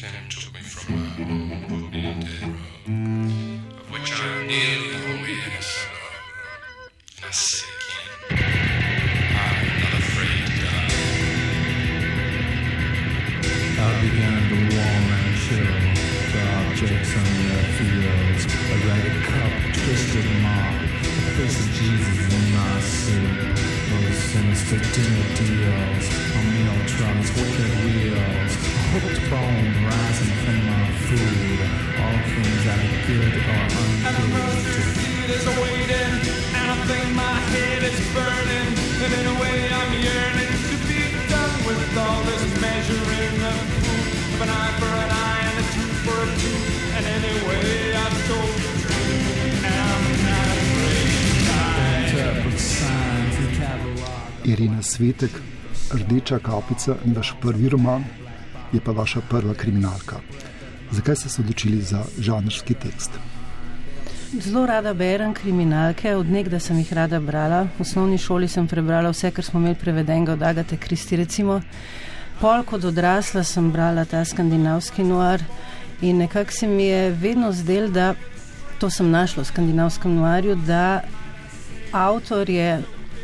[0.00, 0.08] Me
[0.60, 1.04] from of
[3.92, 5.92] which I'm nearly wholly innocent.
[7.20, 8.40] And I
[9.36, 10.88] I'm not afraid to die.
[13.76, 15.76] I began to warm and chill.
[16.32, 19.52] The objects on their fields, a ragged cup,
[19.84, 23.36] twisted mop, the face of Jesus in my soup.
[23.90, 26.06] Those sinister dinner deals,
[26.36, 27.79] on meal trucks, wicked
[33.06, 33.62] good or
[34.08, 34.60] ungood.
[35.00, 36.14] feet is waiting,
[36.58, 38.68] and I think my head is burning.
[39.02, 44.06] And in a way, I'm yearning to be done with all this measuring of food.
[44.34, 46.66] Of an eye for an eye and a tooth for a tooth.
[46.96, 47.64] And anyway,
[48.04, 51.14] I've told the truth, and I'm not afraid
[52.10, 54.52] to die.
[54.52, 55.34] Irina Svetek,
[55.90, 58.04] Rdeča kapica in vaš prvi roman,
[58.72, 60.20] je pa vaša prva kriminalka.
[60.92, 63.10] Zakaj ste se odločili za žanrski tekst?
[64.40, 67.64] Zelo rada berem kriminalke, od nekdaj sem jih rada brala.
[67.78, 71.16] V osnovni šoli sem prebrala vse, kar smo imeli prevedenega od Agate Kristi.
[71.16, 71.60] Recimo.
[72.40, 75.42] Pol kot odrasla sem brala ta skandinavski noir
[76.00, 78.14] in nekako se mi je vedno zdel, da
[78.78, 81.02] to sem našla v skandinavskem noirju, da
[81.92, 82.82] avtorje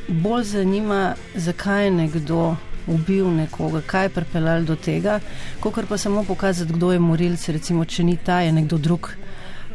[0.08, 2.56] bolj zanima, zakaj je nekdo
[2.86, 5.20] ubil nekoga, kaj je pripeljal do tega,
[5.60, 9.10] kot pa samo pokazati, kdo je morilc, recimo, če ni ta, je nekdo drug.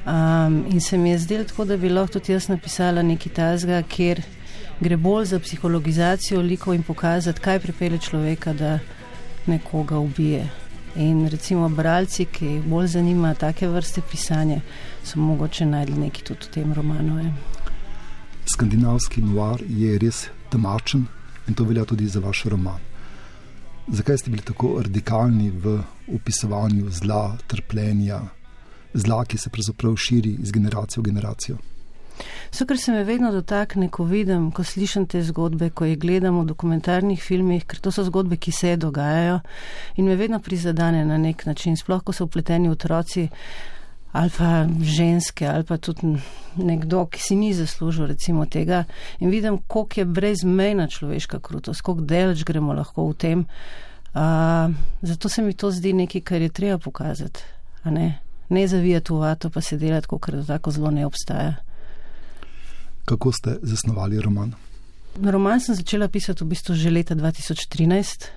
[0.05, 3.83] Um, in se mi je zdelo tako, da bi lahko tudi jaz napisala nekaj tazga,
[3.83, 4.23] kjer
[4.81, 8.79] gre bolj za psihologizacijo likov in pokazati, kaj pripelje človeka, da
[9.45, 10.49] nekoga ubije.
[10.95, 14.59] In recimo bralci, ki jih bolj zanima take vrste pisanja,
[15.03, 17.19] so mogoče najdli nekaj tudi v tem romanu.
[17.19, 17.33] Je.
[18.45, 21.05] Skandinavski noir je res temačen
[21.47, 22.90] in to velja tudi za vaš roman.
[23.91, 25.79] Zakaj ste bili tako radikalni v
[26.15, 28.21] opisovanju zla, trpljenja,
[28.93, 31.57] zla, ki se pravzaprav širi iz generacije v generacijo?
[32.51, 36.39] So, ker se me vedno dotakne, ko vidim, ko slišim te zgodbe, ko jih gledam
[36.39, 39.39] v dokumentarnih filmih, ker to so zgodbe, ki se dogajajo
[39.95, 43.27] in me vedno prizadane na nek način, sploh ko so upleteni otroci
[44.11, 46.17] ali pa ženske ali pa tudi
[46.55, 48.83] nekdo, ki si ni zaslužil recimo tega
[49.19, 53.39] in vidim, koliko je brezmejna človeška krutost, koliko delč gremo lahko v tem.
[53.39, 53.90] Uh,
[55.01, 57.39] zato se mi to zdi nekaj, kar je treba pokazati,
[57.85, 61.55] ne, ne zavijati v vato, pa se delati, kot da tako zelo ne obstaja.
[63.05, 64.53] Kako ste zasnovali roman?
[65.23, 68.27] Roman sem začela pisati v bistvu že leta 2013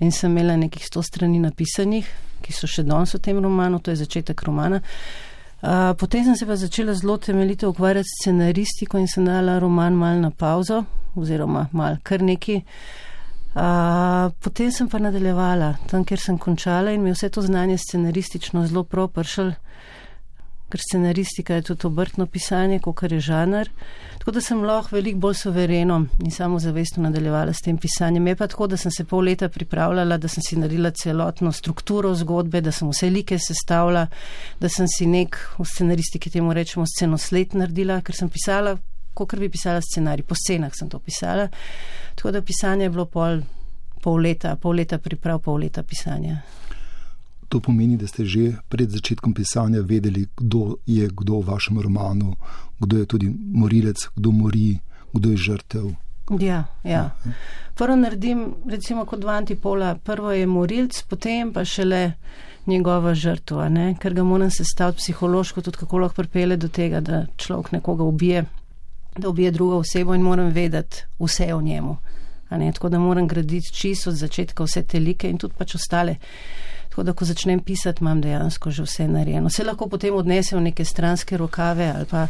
[0.00, 2.06] in sem imela nekih sto strani napisanih,
[2.42, 4.80] ki so še danes v tem romanu, to je začetek romana.
[5.58, 9.94] Uh, potem sem se pa začela zelo temeljito ukvarjati s scenaristiko in sem dala roman
[9.94, 10.84] mal na pauzo,
[11.18, 12.62] oziroma mal kar neki.
[12.62, 13.07] Uh,
[14.40, 18.66] potem sem pa nadaljevala tam, kjer sem končala in mi je vse to znanje scenaristično
[18.66, 19.52] zelo prav pršel,
[20.68, 23.70] ker scenaristika je tudi obrtno pisanje, kot je žanr.
[24.18, 28.26] Tako da sem lahko veliko bolj suvereno in samozavestno nadaljevala s tem pisanjem.
[28.26, 32.14] Je pa tako, da sem se pol leta pripravljala, da sem si naredila celotno strukturo
[32.14, 34.06] zgodbe, da sem vse like sestavila,
[34.60, 38.76] da sem si nek v scenaristiki temu rečemo scenosled naredila, ker sem pisala,
[39.26, 41.48] kot bi pisala scenarij, po scenah sem to pisala.
[42.14, 43.40] Tako da pisanje je bilo pol,
[44.02, 46.40] pol leta, pol leta priprav, pol leta pisanja.
[47.48, 52.36] To pomeni, da ste že pred začetkom pisanja vedeli, kdo je kdo v vašem romanu,
[52.78, 54.78] kdo je tudi morilec, kdo mori,
[55.12, 55.88] kdo je žrtev.
[56.40, 57.16] Ja, ja.
[57.74, 59.94] Prvo naredim, recimo, kot dva antipola.
[60.04, 62.12] Prvo je morilc, potem pa šele
[62.68, 63.94] njegova žrtva, ne?
[64.00, 68.44] ker ga moram sestaviti psihološko, tudi kako lahko pripele do tega, da človek nekoga ubije,
[69.18, 71.96] da ubije drugo osebo in moram vedeti vse o njemu.
[72.48, 76.16] Tako da moram graditi čisto od začetka vse te like in tudi pač ostale.
[76.88, 79.48] Tako da, ko začnem pisati, imam dejansko že vse narejeno.
[79.48, 82.26] Vse lahko potem odnesem v neke stranske rokave ali pa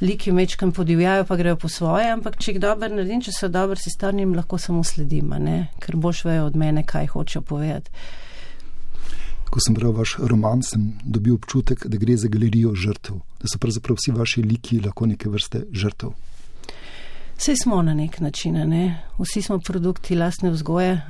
[0.00, 3.76] liki mečkam podivjajo, pa grejo po svoje, ampak če jih dobro naredim, če so dobro
[3.76, 5.34] sestavljeni, lahko samo sledim,
[5.78, 7.90] ker boš vejo od mene, kaj hočejo povedati.
[9.50, 13.58] Ko sem bral vaš roman, sem dobil občutek, da gre za galerijo žrtev, da so
[13.58, 16.14] pravzaprav vsi vaši liki lahko neke vrste žrtev.
[17.40, 19.02] Vse smo na nek način, ne?
[19.18, 21.00] vsi smo produkti lastne vzgoje,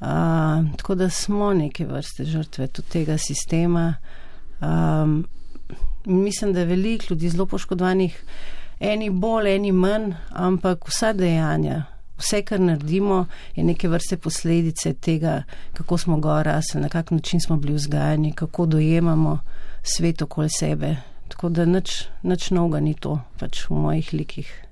[0.00, 0.06] Uh,
[0.76, 3.94] tako da smo neke vrste žrtve tudi tega sistema.
[4.60, 5.26] Um,
[6.04, 8.24] mislim, da je veliko ljudi zelo poškodovanih,
[8.80, 11.84] eni bolj, eni manj, ampak vsa dejanja,
[12.18, 13.26] vse, kar naredimo,
[13.56, 15.42] je neke vrste posledice tega,
[15.72, 19.38] kako smo gor rasli, na kak način smo bili vzgajani, kako dojemamo
[19.82, 20.96] svet okoli sebe.
[21.28, 24.65] Tako da nič, nič novega ni to pač v mojih likih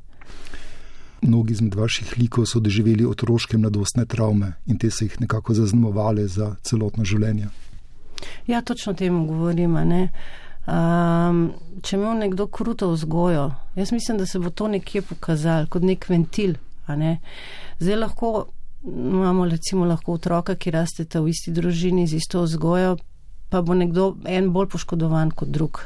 [1.25, 6.29] mnogi izmed vaših likov so doživeli otroške mladostne travme in te so jih nekako zaznamovali
[6.29, 7.49] za celotno življenje.
[8.47, 9.77] Ja, točno o tem govorim.
[9.77, 10.09] a ne.
[10.65, 15.83] Um, če ima nekdo kruto vzgojo, jaz mislim, da se bo to nekje pokazalo kot
[15.83, 16.55] nek ventil.
[16.89, 17.19] Ne?
[17.81, 18.47] Zdaj lahko
[18.85, 22.97] imamo recimo lahko otroka, ki rasteta v isti družini z isto vzgojo,
[23.55, 25.79] pa bo nekdo en bolj poškodovan kot drug.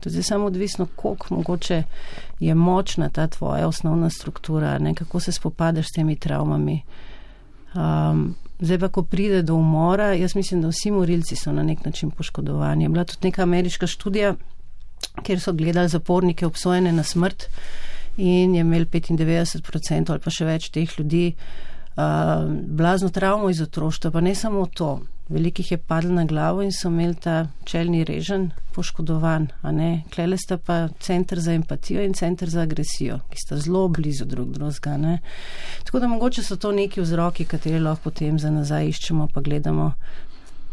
[0.00, 1.82] To je samo odvisno, koliko mogoče
[2.40, 6.80] je močna ta tvoja osnovna struktura, ne, kako se spopadaš s temi travmami.
[7.74, 11.84] Um, zdaj pa, ko pride do umora, jaz mislim, da vsi morilci so na nek
[11.84, 12.84] način poškodovani.
[12.84, 14.34] Je bila tudi neka ameriška študija,
[15.22, 17.50] kjer so gledali zapornike obsojene na smrt
[18.16, 22.02] in je imel 95% ali pa še več teh ljudi uh,
[22.64, 25.00] blazno travmo iz otroštva, pa ne samo to.
[25.28, 30.02] Velikih je padlo na glavo in so imeli ta čelni režen poškodovan, a ne.
[30.14, 34.52] Klele sta pa centr za empatijo in centr za agresijo, ki sta zelo blizu drug
[34.52, 35.18] drugega, ne.
[35.84, 39.92] Tako da mogoče so to neki vzroki, kateri lahko potem za nazaj iščemo, pa gledamo,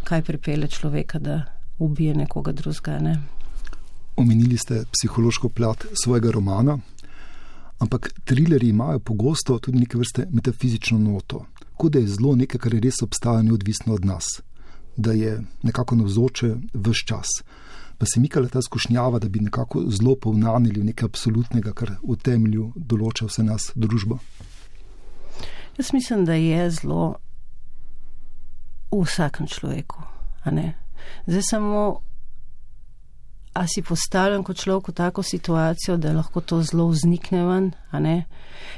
[0.03, 1.41] kaj pripelje človeka, da
[1.79, 3.19] ubije nekoga drugega, ne.
[4.15, 6.77] Omenili ste psihološko plat svojega romana,
[7.79, 11.45] ampak trilerji imajo pogosto tudi neke vrste metafizično noto,
[11.81, 14.41] kot da je zlo nekaj, kar je res obstaja neodvisno od nas,
[14.97, 17.31] da je nekako navzoče vse čas.
[17.97, 22.17] Pa se mikala ta skušnjava, da bi nekako zelo povnanili v nekaj absolutnega, kar v
[22.21, 24.19] temelju določa vse nas družbo.
[25.79, 27.15] Jaz mislim, da je zelo
[28.91, 30.05] v vsakem človeku.
[30.45, 32.01] Zdaj samo,
[33.53, 37.99] a si postavljam kot človek v tako situacijo, da lahko to zelo vznikne ven, a
[37.99, 38.25] ne.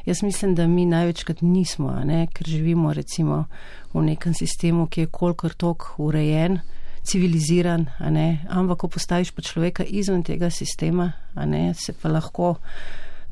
[0.06, 3.46] Jaz mislim, da mi največkrat nismo, a ne, ker živimo recimo
[3.94, 6.60] v nekem sistemu, ki je kolikor tok urejen,
[7.04, 12.10] civiliziran, a ne, ampak ko postaviš pa človeka izven tega sistema, a ne, se pa
[12.10, 12.56] lahko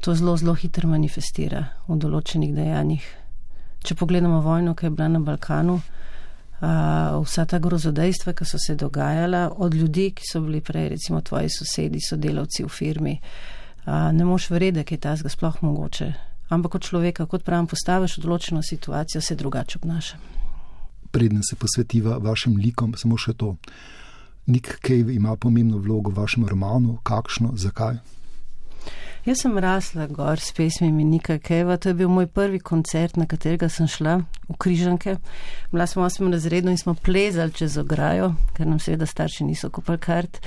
[0.01, 3.07] to zelo, zelo hitro manifestira v določenih dejanjih.
[3.81, 5.79] Če pogledamo vojno, ki je bila na Balkanu,
[6.61, 11.21] uh, vsa ta grozodejstva, ki so se dogajala, od ljudi, ki so bili prej, recimo
[11.21, 16.13] tvoji sosedi, sodelavci v firmi, uh, ne moš verjeti, da je ta zga sploh mogoče.
[16.49, 20.17] Ampak kot človeka, kot pravim, postaviš v določeno situacijo, se drugače obnaša.
[21.11, 23.55] Preden se posvetiva vašim likom, samo še to.
[24.51, 27.99] Nick Cave ima pomembno vlogo v vašem romanu, kakšno, zakaj?
[29.21, 33.27] Jaz sem rasla gor s pesmimi Nika Keva, to je bil moj prvi koncert, na
[33.29, 34.15] katerega sem šla
[34.49, 35.13] v Križanke.
[35.69, 39.69] Bila sem v osmem razredu in smo plezali čez ograjo, ker nam seveda starši niso
[39.69, 40.39] kupili kart.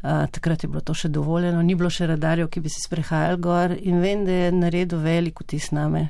[0.00, 3.42] Uh, takrat je bilo to še dovoljeno, ni bilo še radarjev, ki bi se sprehajali
[3.44, 6.06] gor in vem, da je naredil veliko tis name.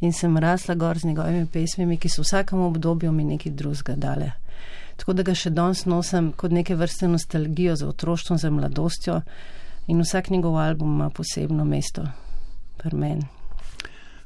[0.00, 4.00] In sem rasla gor z njegovimi pesmimi, ki so v vsakem obdobju mi nekaj drugega
[4.00, 4.32] dale.
[4.96, 9.20] Tako da ga še danes nosim kot neke vrste nostalgijo za otroštvom, za mladostjo
[9.88, 12.04] in vsak njegov album ima posebno mesto
[12.76, 13.26] pri meni.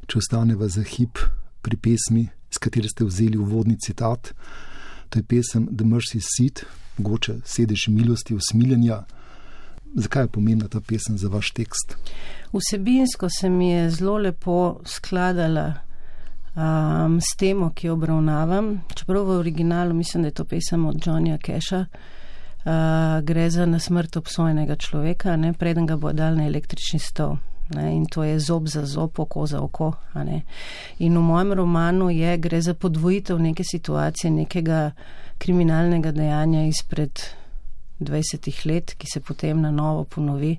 [0.07, 1.19] Če ostaneva za hip
[1.63, 4.33] pri pesmi, s katero ste vzeli uvodni citat,
[5.09, 6.65] to je pesem The Mercy Seat,
[6.99, 9.05] mogoče sedež milosti, usmiljenja.
[9.95, 11.97] Zakaj je pomembna ta pesem za vaš tekst?
[12.53, 15.67] Vsebinsko se mi je zelo lepo skladala
[16.57, 18.75] um, s temo, ki jo obravnavam.
[18.95, 21.81] Čeprav v originalu mislim, da je to pesem od Johnnyja Keša.
[21.81, 22.23] Uh,
[23.23, 27.37] gre za nasmrt obsojenega človeka, ne, preden ga bo dal na električni stol.
[27.75, 29.93] Ne, in to je zob za zob, oko za oko.
[30.99, 34.91] In v mojem romanu je, gre za podvojitev neke situacije, nekega
[35.39, 37.21] kriminalnega dejanja izpred
[38.01, 40.57] 20 let, ki se potem na novo ponovi.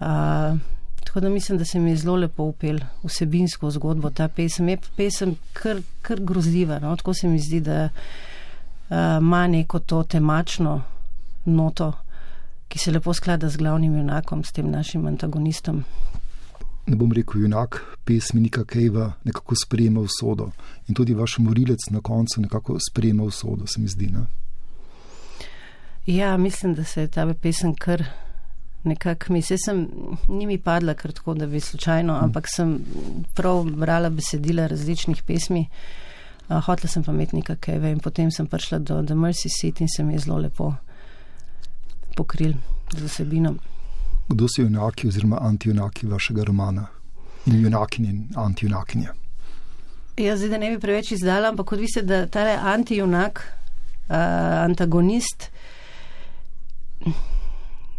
[0.00, 0.58] Uh,
[1.04, 4.68] tako da mislim, da se mi je zelo lepo upel vsebinsko zgodbo ta pesem.
[4.68, 6.96] Je pesem kar, kar grozljiva, no?
[6.96, 10.82] tako se mi zdi, da uh, ima neko to temačno
[11.44, 11.92] noto,
[12.68, 15.84] ki se lepo sklada z glavnim junakom, s tem našim antagonistom.
[16.86, 20.50] Ne bom rekel, junak pesmi Nika Kejva nekako sprejema usodo
[20.88, 24.06] in tudi vaš morilec na koncu nekako sprejema usodo, se mi zdi.
[24.06, 24.26] Ne?
[26.06, 28.04] Ja, mislim, da se je ta pesem kar
[28.84, 29.88] nekako mi, se sem,
[30.28, 32.24] ni mi padla kar tako, da bi slučajno, mm.
[32.24, 32.78] ampak sem
[33.34, 35.66] prav brala besedila različnih pesmi.
[36.48, 39.80] Uh, hotla sem pa imeti nekaj keve in potem sem prišla do The Mercy Seat
[39.80, 40.74] in se mi je zelo lepo
[42.16, 42.54] pokril
[42.96, 43.54] z vsebino.
[44.28, 46.86] Kdo so junaki oziroma antijunaki vašega romana?
[47.46, 49.08] In junakinje in antijunakinje?
[50.16, 53.42] Jaz zdaj ne bi preveč izdala, ampak kot veste, da ta antijunak,
[54.08, 54.14] uh,
[54.64, 55.50] antagonist,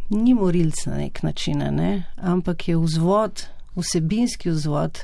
[0.10, 2.04] ni morilc na nek način, ne?
[2.16, 3.46] ampak je vzvod,
[3.76, 5.04] vsebinski vzvod,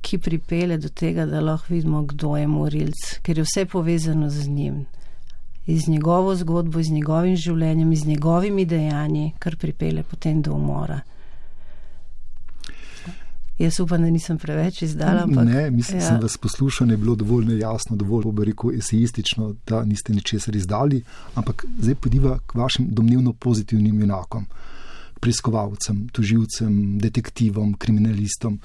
[0.00, 4.48] ki pripelje do tega, da lahko vidimo, kdo je morilc, ker je vse povezano z
[4.48, 4.84] njim
[5.68, 11.00] iz njegovo zgodbo, z njegovim življenjem, z njegovimi dejanji, kar pripelje potem do umora.
[13.58, 15.26] Jaz upam, da nisem preveč izdala.
[15.26, 16.18] Ampak, ne, mislim, da ja.
[16.22, 21.02] vas poslušal, je bilo dovolj nejasno, dovolj, bo rekel, esejistično, da niste ničesar izdali,
[21.34, 24.46] ampak zdaj podiva k vašim domnevno pozitivnim junakom,
[25.20, 28.60] preiskovalcem, tuživcem, detektivom, kriminalistom.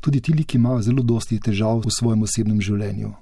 [0.00, 3.14] Tudi ti, ki imajo zelo dosti težav v svojem osebnem življenju.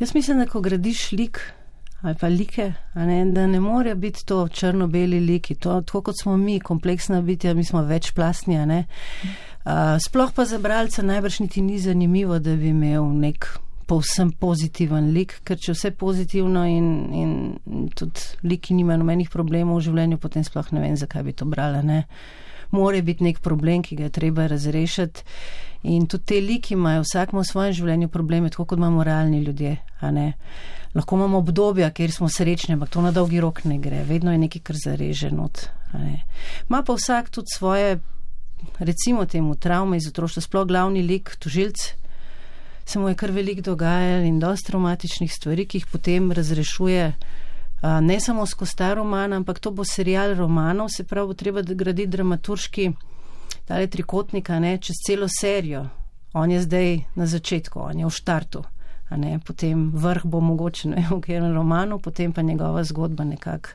[0.00, 1.42] Jaz mislim, da ko gradiš lik,
[2.00, 6.36] ali pa like, ne, da ne more biti to črno-beli liki, to, tako kot smo
[6.36, 8.58] mi, kompleksna bitja, mi smo večplastni.
[8.58, 13.48] Uh, sploh pa za bralca najbrž niti ni zanimivo, da bi imel nek
[13.86, 19.86] povsem pozitiven lik, ker če vse pozitivno in, in tudi liki nimajo nobenih problemov v
[19.88, 21.82] življenju, potem sploh ne vem, zakaj bi to brala.
[21.86, 22.04] Ne.
[22.70, 25.22] More biti nek problem, ki ga je treba razrešiti.
[25.82, 29.76] In tudi te liki imajo vsak v svojem življenju probleme, tako kot imamo realni ljudje.
[30.96, 34.38] Lahko imamo obdobja, kjer smo srečni, ampak to na dolgi rok ne gre, vedno je
[34.38, 35.68] nekaj, kar zareže not.
[36.68, 37.98] Ma pa vsak tudi svoje,
[38.78, 41.84] recimo temu, travme iz otroštva, sploh glavni lik, tužilc,
[42.86, 47.12] se mu je kar veliko dogajalo in dosti traumatičnih stvari, ki jih potem razrešuje.
[47.82, 52.08] Ne samo skozi ta roman, ampak to bo serial romanov, se pravi, bo treba graditi
[52.08, 52.92] dramaturški
[53.64, 55.86] tale trikotnika ne, čez celo serijo.
[56.32, 58.62] On je zdaj na začetku, on je v štartu.
[59.10, 63.68] Ne, potem vrh bo mogoče ne, v enem romanu, potem pa njegova zgodba nekako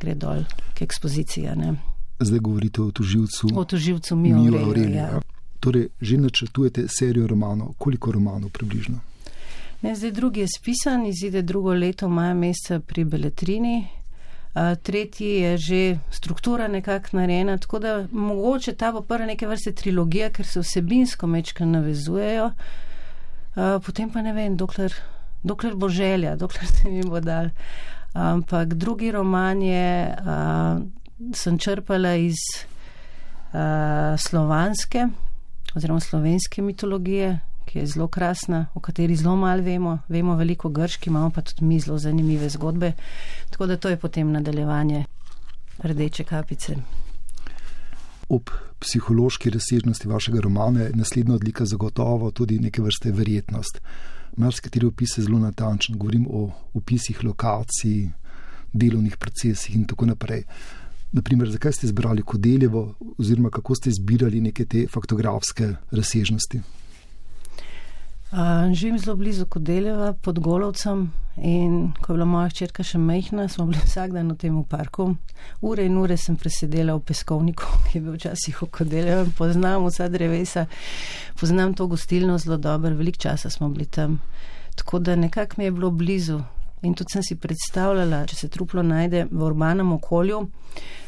[0.00, 1.48] gre dol k ekspoziciji.
[1.56, 1.76] Ne.
[2.20, 3.48] Zdaj govorite o tuživcu.
[3.56, 5.02] O tuživcu Mio Aurelija.
[5.02, 5.20] Ja.
[5.60, 7.72] Torej, že načrtujete serijo romanov.
[7.78, 9.00] Koliko romanov približno?
[9.82, 13.86] Ne, zdaj drugi je spisan, izide drugo leto maja meseca pri Beletrini,
[14.82, 20.30] tretji je že struktura nekako narejena, tako da mogoče ta bo prva neke vrste trilogija,
[20.30, 22.50] ker se vsebinsko mečka navezujejo,
[23.86, 24.94] potem pa ne vem, dokler,
[25.42, 27.50] dokler bo želja, dokler se mi bo dal.
[28.12, 30.16] Ampak drugi roman je,
[31.34, 32.40] sem črpala iz
[34.18, 35.08] slovanske
[35.76, 39.98] oziroma slovenske mitologije, ki je zelo krasna, o kateri zelo malo vemo.
[40.08, 42.92] Vemo veliko grški, imamo pa tudi mi zelo zanimive zgodbe.
[43.50, 45.04] Tako da to je potem nadaljevanje
[45.82, 46.76] rdeče kapice.
[48.28, 53.80] Ob psihološki razsežnosti vašega romana je naslednja odlika zagotovo tudi neke vrste verjetnost.
[54.36, 58.08] Marsikateri opis je zelo natančen, govorim o opisih lokacij,
[58.72, 60.44] delovnih procesih in tako naprej.
[61.12, 66.60] Naprimer, zakaj ste izbrali Kodeljevo, oziroma kako ste izbirali neke te faktografske razsežnosti?
[68.32, 73.44] Uh, živim zelo blizu Kodeljeva pod Golovcem in ko je bila moja hčerka še mehna,
[73.48, 75.12] smo bili vsak dan v tem parku.
[75.62, 79.86] Ure in ure sem presedela v peskovniku, ki je bil včasih v Kodeljevu in poznam
[79.86, 80.66] vsa drevesa,
[81.38, 84.18] poznam to gostilno zelo dobro, veliko časa smo bili tam.
[84.74, 86.40] Tako da nekako mi je bilo blizu
[86.86, 90.44] in tudi sem si predstavljala, če se truplo najde v urbanem okolju,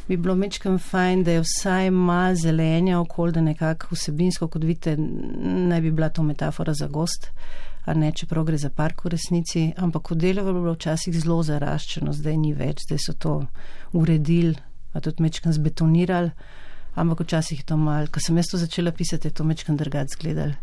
[0.09, 4.97] bi bilo mečkem fajn, da je vsaj malo zelenja okolj, da nekako vsebinsko, kot vidite,
[4.99, 7.31] ne bi bila to metafora za gost,
[7.89, 11.43] a ne čeprav gre za park v resnici, ampak v delu bi bilo včasih zelo
[11.45, 13.35] zaraščeno, zdaj ni več, zdaj so to
[13.97, 14.57] uredili,
[14.93, 16.33] pa tudi mečkem zbetonirali,
[17.01, 20.13] ampak včasih je to mal, ko sem jaz to začela pisati, je to mečkem drgat
[20.17, 20.57] zgledali.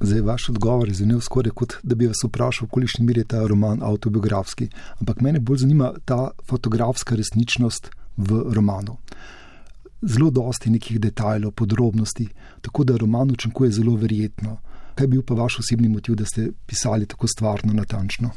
[0.00, 3.30] Zdaj, vaš odgovor je zvenel skoraj kot da bi vas vprašal, v kolikšni meri je
[3.34, 4.68] ta roman autobiografski.
[5.00, 8.96] Ampak mene bolj zanima ta fotografska resničnost v romanu.
[10.02, 12.28] Zelo dosti nekih detajlov, podrobnosti,
[12.62, 14.58] tako da roman učinkuje zelo verjetno.
[14.94, 18.30] Kaj je bil pa vaš osebni motiv, da ste pisali tako stvarno, natančno?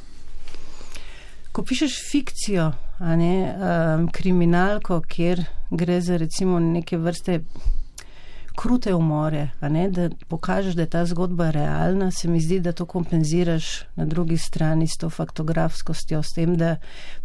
[1.51, 7.39] Ko pišeš fikcijo, ne, um, kriminalko, kjer gre za recimo neke vrste
[8.61, 12.85] krute umore, ne, da pokažeš, da je ta zgodba realna, se mi zdi, da to
[12.85, 16.75] kompenziraš na drugi strani s to faktografskostjo, s tem, da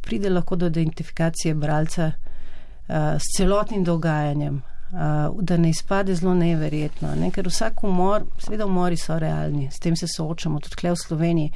[0.01, 7.15] pride lahko do identifikacije bralca uh, s celotnim dogajanjem, uh, da ne izpade zelo neverjetno,
[7.21, 11.03] ne, ker vsak umor, seveda umori so realni, s tem se soočamo tudi kle v
[11.05, 11.53] Sloveniji,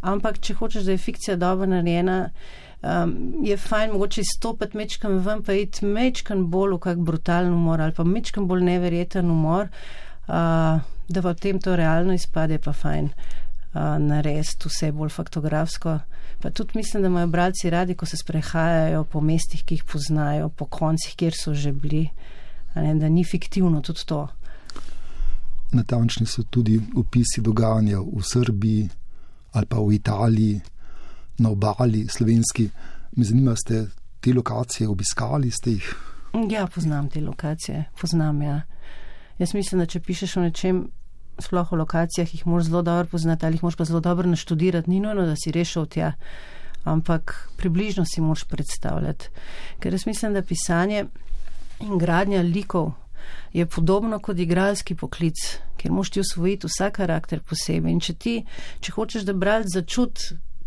[0.00, 2.28] ampak če hočeš, da je fikcija dobro narejena,
[2.84, 7.80] um, je fajn mogoče izstopiti mečkam ven, pa iti mečkam bolj v kak brutalen umor
[7.80, 9.68] ali pa mečkam bolj neverjeten umor,
[10.28, 15.98] uh, da v tem to realno izpade, pa fajn uh, narediti vse bolj faktografsko.
[16.42, 20.48] Pa tudi mislim, da imajo bralci radi, ko se sprehajajo po mestih, ki jih poznajo,
[20.48, 22.08] po koncih, kjer so že bili,
[22.74, 24.26] ne, da ni fiktivno tudi to.
[25.72, 28.88] Natančni so tudi opisi dogajanja v Srbiji
[29.54, 30.60] ali pa v Italiji,
[31.38, 32.68] na obali slovenski.
[33.16, 33.86] Me zanima, ste
[34.20, 35.94] te lokacije obiskali, ste jih?
[36.50, 38.42] Ja, poznam te lokacije, poznam.
[38.42, 38.62] Ja.
[39.38, 40.84] Jaz mislim, da če pišeš o nečem,
[41.38, 44.90] sploh o lokacijah, jih moraš zelo dobro poznati ali jih moraš pa zelo dobro naštudirati,
[44.90, 46.12] ni nujno, da si rešil tja,
[46.84, 49.28] ampak približno si moraš predstavljati.
[49.80, 51.04] Ker jaz mislim, da pisanje
[51.80, 52.92] in gradnja likov
[53.52, 55.38] je podobno kot igralski poklic,
[55.76, 57.92] ker moš ti usvojiti vsak karakter posebej.
[57.92, 58.34] In če ti,
[58.80, 60.18] če hočeš, da bralc začut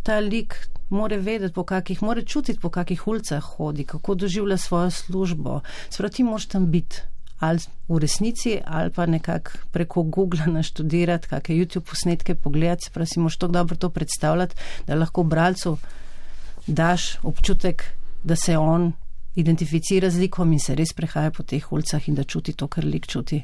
[0.07, 0.55] ta lik,
[0.89, 5.59] more vedeti, po kakih, more čutiti, po kakih ulicah hodi, kako doživlja svojo službo.
[5.89, 7.01] Sprav ti moš tam biti.
[7.39, 13.07] Ali v resnici, ali pa nekako preko Google naštudirati, kakšne YouTube posnetke pogledati, se pravi,
[13.07, 14.55] si moš tako dobro to predstavljati,
[14.87, 15.77] da lahko bralcu
[16.67, 17.83] daš občutek,
[18.23, 18.93] da se on
[19.35, 22.85] identificira z likom in se res prehaja po teh ulicah in da čuti to, kar
[22.85, 23.43] lik čuti.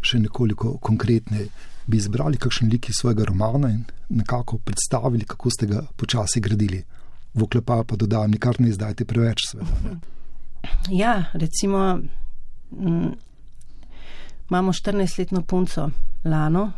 [0.00, 1.50] Še nekoliko konkretneje,
[1.86, 6.82] bi izbrali kakšen lik iz svojega romana in nekako predstavili, kako ste ga počasi gradili.
[7.34, 9.96] V oklepaju pa dodajam, nikar ne izdajte preveč sveta.
[10.90, 11.98] Ja, recimo,
[12.70, 13.12] mm,
[14.50, 15.90] imamo 14-letno punco
[16.24, 16.72] Lano.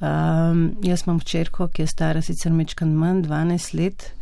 [0.00, 4.12] Um, jaz imam včerko, ki je stara sicer mečkan manj, 12 let,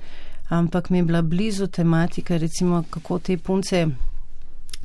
[0.49, 3.87] ampak mi je bila blizu tematika, recimo, kako te punce,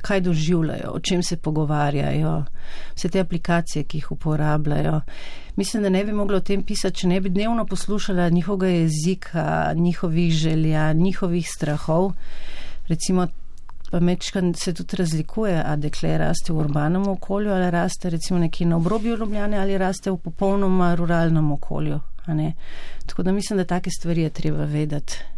[0.04, 2.34] kaj doživljajo, o čem se pogovarjajo,
[2.94, 5.00] vse te aplikacije, ki jih uporabljajo.
[5.56, 9.72] Mislim, da ne bi mogla o tem pisati, če ne bi dnevno poslušala njihovega jezika,
[9.74, 12.12] njihovih želja, njihovih strahov.
[12.88, 13.26] Recimo,
[13.90, 18.66] pa mečkan se tudi razlikuje, a dekle raste v urbanem okolju ali raste recimo nekje
[18.66, 22.00] na obrobju Ljubljane ali raste v popolnoma ruralnem okolju.
[23.06, 25.33] Tako da mislim, da take stvari je treba vedeti.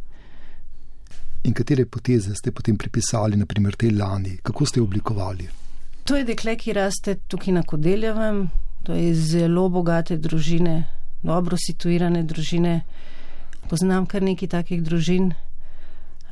[1.46, 5.46] In katere poteze ste potem pripisali, naprimer te lani, kako ste oblikovali?
[6.04, 8.48] To je dekle, ki raste tukaj na Kodeljevem,
[8.82, 10.74] to je zelo bogate družine,
[11.22, 12.80] dobro situirane družine.
[13.70, 15.32] Poznam kar nekaj takih družin,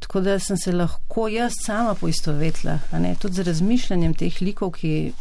[0.03, 2.81] tako da sem se lahko jaz sama poistovetila,
[3.23, 5.13] tudi z razmišljanjem teh likov, ki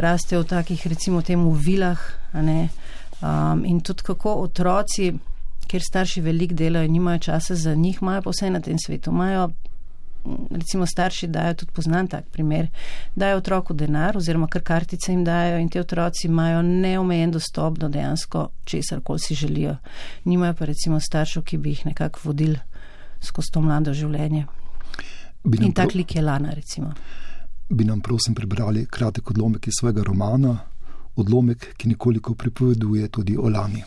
[0.00, 2.00] rastejo v takih, recimo, temu vilah,
[2.34, 5.12] um, in tudi kako otroci,
[5.74, 9.10] ker starši veliko delajo in nimajo časa za njih, imajo pa vse na tem svetu.
[9.10, 9.48] Imajo,
[10.50, 12.68] recimo, starši dajo tudi poznan tak primer,
[13.16, 17.88] dajo otroku denar oziroma kar kartice jim dajo in te otroci imajo neomejen dostop do
[17.88, 19.74] dejansko česar, kol si želijo.
[20.24, 22.58] Nimajo pa recimo staršev, ki bi jih nekako vodili
[23.20, 24.46] skozi to mlado življenje.
[25.60, 26.94] In tak lik je Lana, recimo.
[27.68, 30.56] Bi nam prosim prebrali kratek odlomek iz svojega romana,
[31.16, 33.82] odlomek, ki nekoliko pripoveduje tudi o Lani.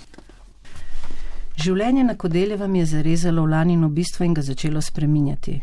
[1.57, 5.55] Življenje na Kodeljevem je zarezalo v Lanino bistvo in ga začelo spreminjati.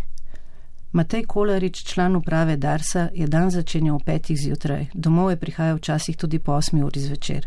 [0.98, 6.18] Matej Kolarič, član uprave Darsa, je dan začenjal v petih zjutraj, domov je prihajal včasih
[6.18, 7.46] tudi po osmi uri zvečer.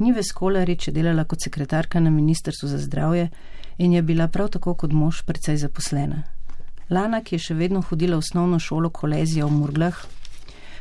[0.00, 3.28] Nives Kolarič je delala kot sekretarka na Ministrstvu za zdravje
[3.78, 6.22] in je bila prav tako kot mož precej zaposlena.
[6.88, 10.04] Lana, ki je še vedno hodila v osnovno šolo Kolezija v Murglah,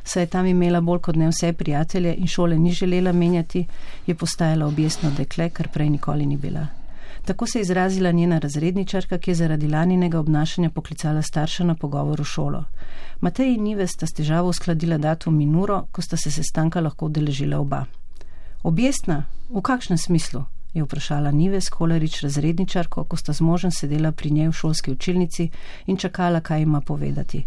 [0.04, 3.67] saj je tam imela bolj kot ne vse prijatelje in šole ni želela menjati,
[4.08, 6.81] je postajala objesno dekle, kar prej nikoli ni bila.
[7.25, 12.21] Tako se je izrazila njena razredničarka, ki je zaradi laninega obnašanja poklicala starša na pogovor
[12.21, 12.63] v šolo.
[13.21, 17.05] Matej in Nive sta s težavo uskladila datum in uro, ko sta se sestanka lahko
[17.05, 17.86] udeležila oba.
[18.63, 19.25] Objestna?
[19.49, 20.45] V kakšnem smislu?
[20.73, 25.49] je vprašala Nives Kolarič razredničarko, ko sta z možem sedela pri njej v šolski učilnici
[25.86, 27.45] in čakala, kaj ima povedati.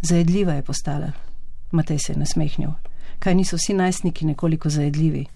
[0.00, 1.12] Zajedljiva je postala.
[1.70, 2.70] Matej se je nasmehnil.
[3.18, 5.26] Kaj niso vsi najstniki nekoliko zajedljivi?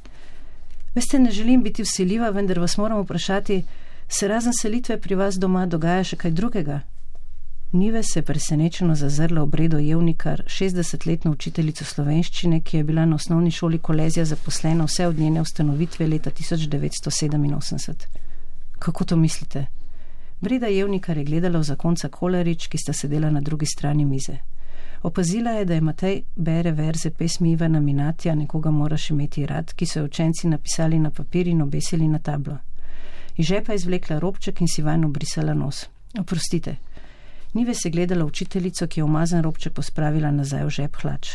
[0.95, 3.63] Veste, ne želim biti usiljiva, vendar vas moram vprašati,
[4.09, 6.81] se razen selitve pri vas doma dogaja še kaj drugega?
[7.73, 13.17] Nive se je presenečeno zazrla v bredo Jevnikar, 60-letno učiteljico slovenščine, ki je bila na
[13.17, 18.07] osnovni šoli Kolezija zaposlena vse od njene ustanovitve leta 1987.
[18.79, 19.67] Kako to mislite?
[20.41, 24.39] Breda Jevnikar je gledala v zakonca Kolarič, ki sta sedela na drugi strani mize.
[25.03, 29.87] Opazila je, da je Matej bere verze pesmi Ivana Minatija, nekoga moraš imeti rad, ki
[29.87, 32.59] so jo učenci napisali na papir in obesili na tablo.
[33.37, 35.87] Iz žepa izvlekla robček in si vanj obrisala nos.
[36.19, 36.77] Oprostite,
[37.53, 41.29] Nive se gledala učiteljico, ki je umazan robček pospravila nazaj v žep hlač.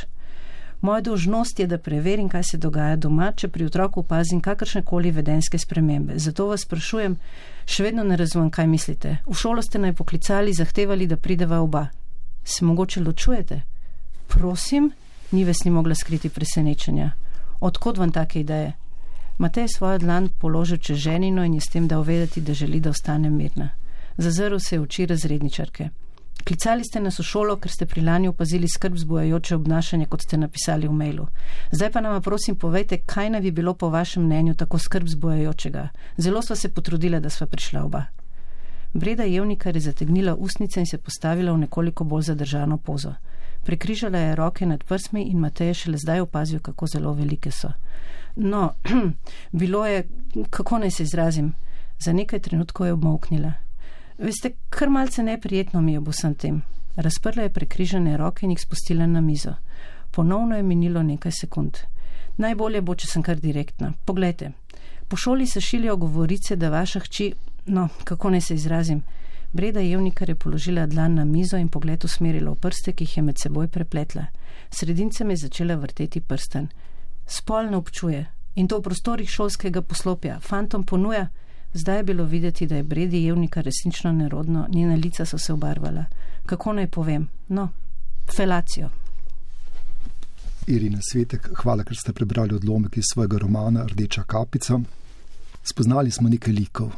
[0.81, 5.11] Moja dožnost je, da preverim, kaj se dogaja doma, če pri otroku opazim kakršne koli
[5.11, 6.19] vedenske spremembe.
[6.19, 7.15] Zato vas sprašujem,
[7.65, 9.17] še vedno ne razumem, kaj mislite.
[9.25, 11.87] V šolo ste naj poklicali, zahtevali, da prideva oba.
[12.43, 13.61] Se mogoče ločujete?
[14.27, 14.91] Prosim,
[15.31, 17.11] Nives ni mogla skriti presenečenja.
[17.59, 18.73] Odkot vam take ideje?
[19.37, 22.89] Matej svojo dlan položil čez ženino in je s tem dal vedeti, da želi, da
[22.89, 23.69] ostane mirna.
[24.17, 25.89] Zazrl se je oči razredničarke.
[26.43, 30.37] Klicali ste nas v šolo, ker ste pri lani opazili skrb zbojajoče obnašanje, kot ste
[30.37, 31.27] napisali v mailu.
[31.71, 35.87] Zdaj pa nam prosim povejte, kaj naj bi bilo po vašem mnenju tako skrb zbojajočega.
[36.17, 38.03] Zelo sva se potrudila, da sva prišla oba.
[38.93, 43.13] Breda Jevnika je zategnila usnice in se postavila v nekoliko bolj zadržano pozo.
[43.63, 47.71] Prekrižala je roke nad prsmi in Matej je šele zdaj opazil, kako zelo velike so.
[48.35, 48.73] No,
[49.51, 50.07] bilo je,
[50.49, 51.53] kako naj se izrazim,
[51.99, 53.53] za nekaj trenutkov je obmoknila.
[54.17, 56.61] Veste, kar malce neprijetno mi je v vsem tem.
[56.95, 59.55] Razprla je prekrižene roke in jih spustila na mizo.
[60.11, 61.77] Ponovno je minilo nekaj sekund.
[62.37, 63.93] Najbolje bo, če sem kar direktna.
[64.05, 64.51] Poglejte,
[65.07, 67.33] po šoli se šilijo govorice, da vaša hči,
[67.65, 69.03] no, kako naj se izrazim,
[69.53, 73.23] Breda Jevnikar je položila dlan na mizo in pogled usmerila v prste, ki jih je
[73.23, 74.25] med seboj prepletla.
[74.71, 76.67] Sredincem je začela vrteti prsten.
[77.25, 80.39] Spol ne občuje in to v prostorih šolskega poslopja.
[80.39, 81.27] Fantom ponuja,
[81.73, 86.05] zdaj je bilo videti, da je Bredi Jevnikar resnično nerodno, njena lica so se obarvala.
[86.45, 87.27] Kako naj povem?
[87.47, 87.69] No,
[88.35, 88.89] felacijo.
[90.67, 94.79] Irina Svetek, hvala, ker ste prebrali odlomek iz svojega romana Rdeča kapica.
[95.63, 96.91] Spoznali smo nekaj likov.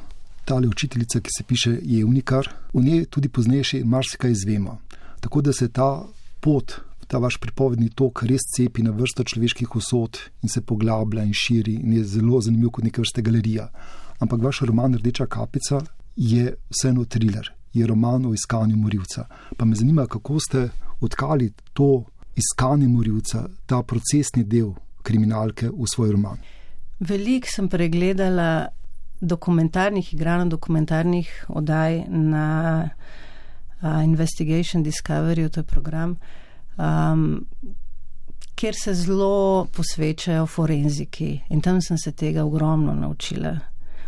[0.46, 4.78] Tale učiteljica, ki se piše Jevnikar, v njej tudi pozneje še marsikaj izvemo.
[5.20, 6.06] Tako da se ta
[6.40, 6.76] pot,
[7.08, 11.74] ta vaš pripovedni tok res cepi na vrsto človeških usod in se poglablja in širi
[11.82, 13.70] in je zelo zanimiv kot neka vrsta galerija.
[14.20, 15.82] Ampak vaš roman Rdeča kapica
[16.16, 19.26] je vseeno thriller, je roman o iskanju morilca.
[19.58, 20.70] Pa me zanima, kako ste
[21.02, 22.06] odkali to
[22.36, 26.38] iskanje morilca, ta procesni del kriminalke v svoj roman.
[27.00, 28.68] Veliko sem pregledala
[29.22, 32.90] dokumentarnih, igrano dokumentarnih oddaj na
[33.82, 36.18] uh, Investigation Discovery, to je program,
[36.78, 37.46] um,
[38.56, 43.60] kjer se zelo posvečajo forenziki in tam sem se tega ogromno naučila.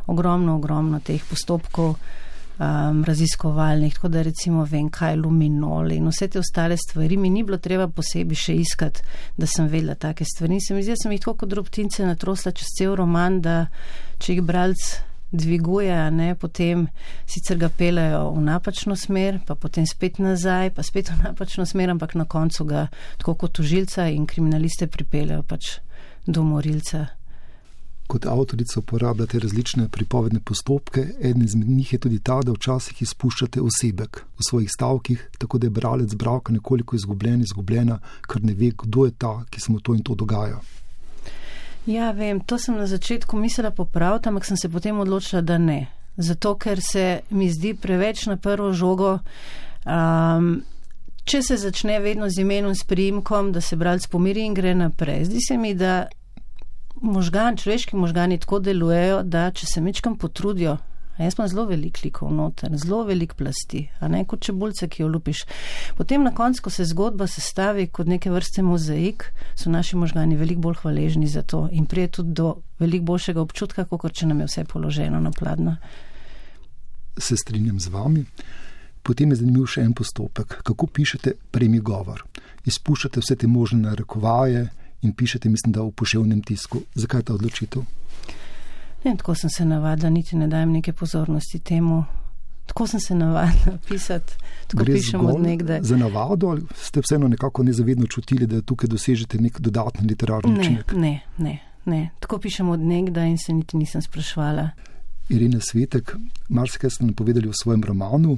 [0.07, 1.95] Ogromno, ogromno teh postopkov
[2.59, 7.17] um, raziskovalnih, tako da recimo vem, kaj je luminol in vse te ostale stvari.
[7.17, 9.03] Mi ni bilo treba posebej še iskati,
[9.37, 10.61] da sem vedela take stvari.
[10.61, 13.67] Se mi zdi, da sem jih tako kot drobtince natrosla čez cel roman, da
[14.19, 14.87] če jih bralc
[15.31, 16.85] dviguje, ne, potem
[17.27, 21.91] sicer ga pelejo v napačno smer, pa potem spet nazaj, pa spet v napačno smer,
[21.91, 22.87] ampak na koncu ga
[23.19, 25.77] tako kot tožilca in kriminaliste pripeljejo pač
[26.27, 27.07] do morilca
[28.07, 31.05] kot avtorica uporabljate različne pripovedne postopke.
[31.19, 35.67] Eden izmed njih je tudi ta, da včasih izpuščate osebek v svojih stavkih, tako da
[35.67, 39.79] je bralec bralka nekoliko izgubljen, izgubljena, ker ne ve, kdo je ta, ki se mu
[39.79, 40.61] to in to dogaja.
[41.87, 45.87] Ja, vem, to sem na začetku mislila popraviti, ampak sem se potem odločila, da ne.
[46.17, 49.19] Zato, ker se mi zdi preveč na prvo žogo.
[49.85, 50.57] Um,
[51.27, 55.25] Če se začne vedno z imenom, s primkom, da se bralec pomiri in gre naprej.
[55.27, 56.05] Zdi se mi, da
[57.01, 60.77] možgan, človeški možgani tako delujejo, da če se mečkam potrudijo,
[61.17, 65.07] jaz imam zelo velik likov noter, zelo velik plasti, a ne kot čebulce, ki jo
[65.07, 65.43] lupiš.
[65.97, 70.61] Potem na koncu, ko se zgodba sestavi kot neke vrste mozaik, so naši možgani veliko
[70.67, 74.51] bolj hvaležni za to in prije tudi do veliko boljšega občutka, kot če nam je
[74.51, 75.77] vse položeno na pladno.
[77.17, 78.25] Se strinjam z vami.
[79.01, 82.25] Potem je zanimiv še en postopek, kako pišete premi govor.
[82.67, 84.67] Izpuščate vse te možne narekovaje,
[85.01, 86.81] in pišete, mislim, da v poševnem tisku.
[86.95, 87.83] Zakaj ta odločitev?
[89.05, 92.03] Ne, tako sem se navadila, niti ne dajem neke pozornosti temu.
[92.65, 94.33] Tako sem se navadila pisati,
[94.67, 95.79] tako Gre pišem od nekdaj.
[95.83, 100.59] Za navado ali ste vseeno nekako nezavedno čutili, da tukaj dosežete nek dodatni literarni ne,
[100.59, 100.93] učinek?
[100.93, 102.09] Ne, ne, ne.
[102.19, 104.69] Tako pišem od nekdaj in se niti nisem sprašvala.
[105.29, 106.15] Irina Svetek,
[106.49, 108.37] marsikaj ste napovedali v svojem romanu.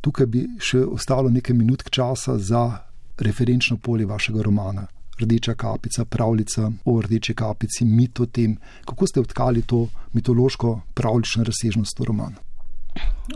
[0.00, 2.78] Tukaj bi še ostalo nekaj minut časa za
[3.18, 4.86] referenčno polje vašega romana
[5.20, 11.44] rdeča kapica, pravljica o rdeči kapici, mit o tem, kako ste odkali to mitološko pravlično
[11.44, 12.36] razsežnost v romanu.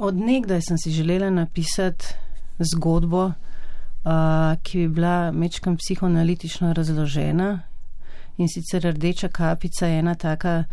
[0.01, 2.07] Od nekdaj sem si želela napisati
[2.59, 3.33] zgodbo, uh,
[4.63, 7.61] ki bi bila mečkam psihoanalitično razložena.
[8.37, 10.65] In sicer rdeča kapica je ena taka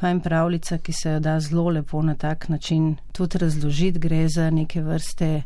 [0.00, 3.98] fajn pravljica, ki se jo da zelo lepo na tak način tudi razložiti.
[3.98, 5.42] Gre za neke vrste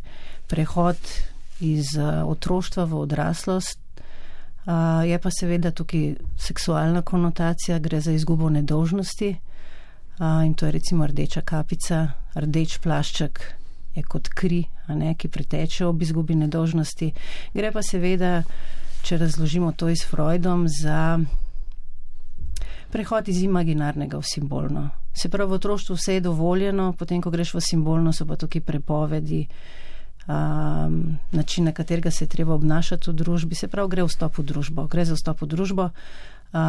[0.46, 0.96] prehod
[1.60, 3.78] iz uh, otroštva v odraslost,
[5.04, 9.36] Je pa seveda tukaj seksualna konotacija, gre za izgubo nedožnosti
[10.18, 13.40] uh, in to je recimo rdeča kapica, rdeč plašček
[13.94, 17.12] je kot kri, ne, ki preteče ob izgubi nedožnosti.
[17.54, 18.42] Gre pa seveda,
[19.02, 21.18] če razložimo to iz Freudom, za
[22.90, 24.88] prehod iz imaginarnega v simbolno.
[25.14, 28.62] Se pravi, v otroštvu vse je dovoljeno, potem, ko greš v simbolno, so pa tukaj
[28.66, 29.44] prepovedi
[30.26, 34.42] um, način, na katerega se treba obnašati v družbi, se pravi, gre v stop v
[34.42, 35.90] družbo, gre za vstop v družbo.
[36.52, 36.60] Uh,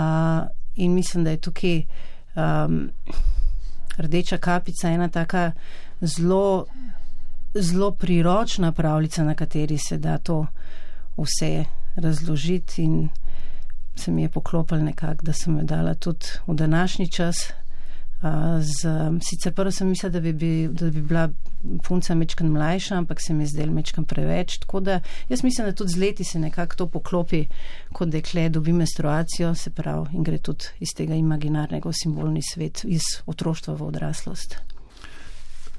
[0.76, 1.82] in mislim, da je tukaj
[2.36, 2.90] um,
[3.98, 5.52] rdeča kapica ena taka
[6.02, 6.66] zelo,
[7.54, 10.46] zelo priročna pravljica, na kateri se da to
[11.18, 11.66] vse
[11.96, 12.84] razložiti.
[12.84, 13.10] In
[13.96, 17.36] se mi je poklopil nekako, da sem jo dala tudi v današnji čas.
[18.62, 18.90] Z,
[19.22, 21.30] sicer prvo sem mislila, da bi, bi, da bi bila
[21.84, 24.58] punca mečkan mlajša, ampak se mi je zdel mečkan preveč.
[24.58, 27.46] Tako da jaz mislim, da tudi z leti se nekako to poklopi,
[27.94, 32.86] kot dekle dobi menstruacijo, se pravi, in gre tudi iz tega imaginarnega v simbolni svet,
[32.86, 34.58] iz otroštva v odraslost.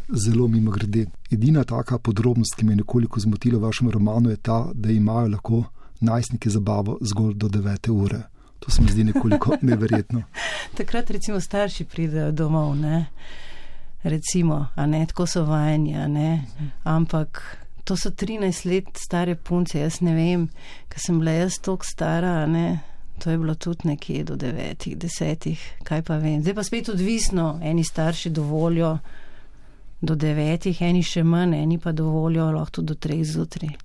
[0.09, 1.07] Zelo mimo grede.
[1.31, 5.29] Edina taka podrobnost, ki me je nekoliko zmotila v vašem romanu, je ta, da imajo
[5.29, 5.65] lahko
[6.01, 7.91] najstniki zabavo zgolj do 9.
[7.91, 8.23] ure.
[8.61, 10.23] To se mi zdi nekoliko neverjetno.
[10.77, 13.07] Takrat recimo starši pridejo domov, ne?
[14.09, 16.45] recimo, a ne, tako so vajeni, a ne,
[16.85, 17.43] ampak
[17.85, 20.49] to so 13 let stare punce, jaz ne vem,
[20.89, 22.81] ker sem bila jaz toliko stara, a ne,
[23.23, 26.43] to je bilo tudi nekje do 9, 10, kaj pa vem.
[26.43, 28.99] Zdaj pa spet odvisno, eni starši dovolijo
[30.01, 33.77] do 9, eni še manj, eni pa dovolijo lahko tudi do 3 zjutraj.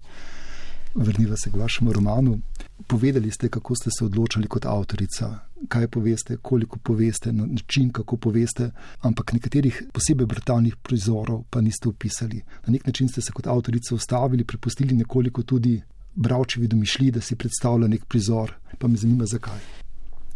[0.96, 2.40] Vrniva se k vašemu romanu.
[2.88, 8.18] Povedali ste, kako ste se odločili kot avtorica, kaj poveste, koliko poveste, na način, kako
[8.18, 12.42] poveste, ampak nekaterih posebej brutalnih prizorov pa niste opisali.
[12.66, 15.82] Na nek način ste se kot avtorica ustavili, prepustili nekoliko tudi
[16.16, 18.54] bravčevi domišlji, da si predstavlja nek prizor.
[18.78, 19.60] Pa me zanima, zakaj.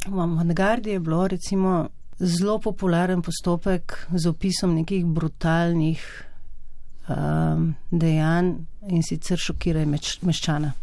[0.08, 1.90] V Avantgardi je bilo recimo
[2.20, 6.26] zelo popularen postopek z opisom nekih brutalnih
[7.08, 8.54] um, dejanj
[8.90, 10.74] in sicer šokiraj meč, meščana.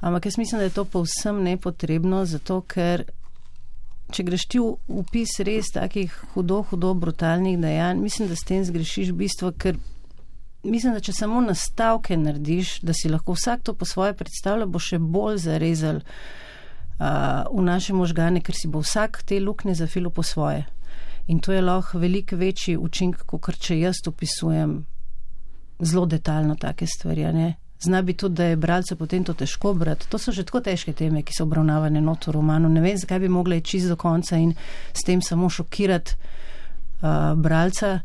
[0.00, 3.04] Ampak jaz mislim, da je to povsem nepotrebno, zato ker
[4.14, 8.64] če greš ti v upis res takih hudo, hudo brutalnih dejanj, mislim, da s tem
[8.64, 9.76] zgrešiš bistvo, ker
[10.64, 14.80] mislim, da če samo nastavke narediš, da si lahko vsak to po svoje predstavlja, bo
[14.80, 20.24] še bolj zarezal uh, v naše možgane, ker si bo vsak te lukne zafilo po
[20.24, 20.64] svoje.
[21.28, 24.78] In to je lahko veliko večji učinek, kot če jaz opisujem
[25.80, 27.54] zelo detaljno take stvari.
[27.80, 30.08] Zna biti tudi, da je bralce potem to težko brati.
[30.08, 32.68] To so že tako težke teme, ki so obravnavane not v romanu.
[32.68, 34.54] Ne vem, zakaj bi mogla iti čist do konca in
[34.92, 38.00] s tem samo šokirati uh, bralca.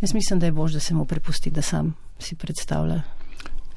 [0.00, 3.02] Jaz mislim, da je bož, da se mu prepusti, da sam si predstavlja.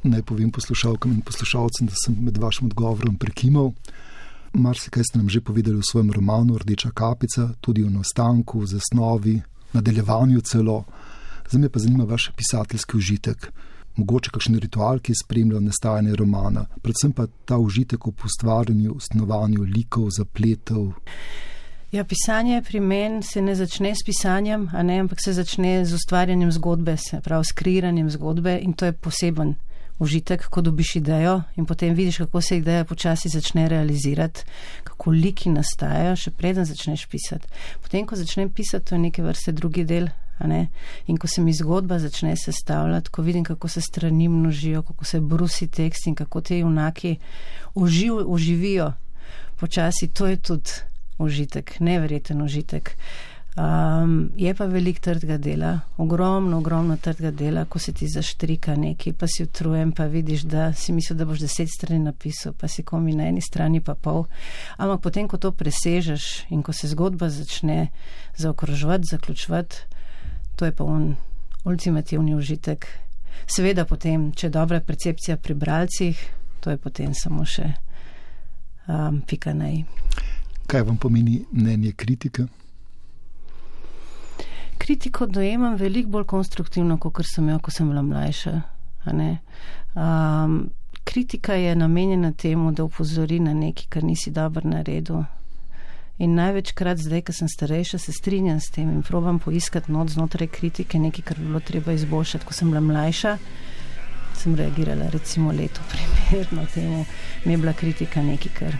[0.03, 3.71] Naj povem poslušalkam in poslušalcem, da sem med vašim odgovorom prekimal.
[4.53, 9.41] Marsikaj ste nam že povedali v svojem romanu Rdeča kapica, tudi o nastanku, zasnovi,
[9.73, 10.83] nadaljevanju celo.
[11.49, 13.51] Zdaj me pa zanima vaš pisateljski užitek.
[13.95, 19.63] Mogoče kakšen ritual, ki je spremljal nastajanje romana, predvsem pa ta užitek v ustvarjanju, snovanju
[19.63, 20.93] likov, zapletov.
[21.91, 26.51] Ja, pisanje pri meni se ne začne s pisanjem, ne, ampak se začne z ustvarjanjem
[26.51, 29.55] zgodbe, se pravi s kreiranjem zgodbe in to je poseben
[29.99, 34.45] užitek, ko dobiš idejo in potem vidiš, kako se ideja počasi začne realizirati,
[34.83, 37.49] kako liki nastajajo, še preden začneš pisati.
[37.81, 40.13] Potem, ko začnem pisati, to je neke vrste drugi del.
[41.07, 45.19] In ko se mi zgodba začne sestavljati, ko vidim, kako se strani množijo, kako se
[45.19, 47.17] brusi tekst in kako te junaki
[47.75, 48.93] oživ, oživijo
[49.59, 50.71] počasi, to je tudi
[51.17, 52.95] užitek, neverjeten užitek.
[53.59, 59.13] Um, je pa veliko trdega dela, ogromno, ogromno trdega dela, ko se ti zaštrika neki,
[59.13, 62.83] pa si utrujen, pa vidiš, da si mislil, da boš deset strani napisal, pa si
[62.83, 64.27] komi na eni strani pa pol.
[64.77, 67.89] Ampak potem, ko to presežeš in ko se zgodba začne
[68.37, 69.75] zaokroževati, zaključovati,
[70.59, 71.15] to je pa on
[71.63, 72.87] ultimativni užitek.
[73.47, 76.19] Seveda potem, če je dobra percepcija pri bralcih,
[76.59, 77.69] to je potem samo še
[78.91, 79.85] um, pika na i.
[80.67, 82.43] Kaj vam pomeni mnenje kritike?
[84.77, 88.59] Kritiko dojemam veliko bolj konstruktivno, kot sem jo, ko sem bila mlajša.
[89.07, 90.59] Um,
[91.07, 95.23] kritika je namenjena temu, da upozori na nekaj, kar nisi dobro naredil.
[96.19, 100.49] In največkrat zdaj, ko sem starejša, se strinjam s tem in probam poiskati not znotraj
[100.51, 102.45] kritike nekaj, kar bi bilo treba izboljšati.
[102.45, 103.37] Ko sem bila mlajša,
[104.35, 107.05] sem reagirala recimo leto primerno temu,
[107.45, 108.75] mi je bila kritika nekaj, kar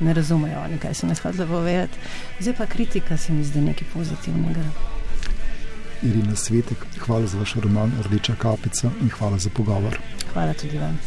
[0.00, 1.98] ne razumejo oni, kaj sem jaz hotela povedati.
[2.40, 4.68] Zdaj pa kritika se mi zdi nekaj pozitivnega.
[6.02, 9.98] Irina Svetek, hvala za vaš roman Rdeča kapica in hvala za pogovor.
[10.32, 10.98] Hvala tudi vam.